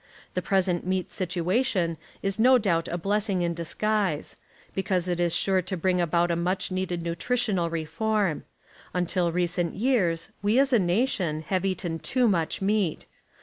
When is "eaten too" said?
11.65-12.27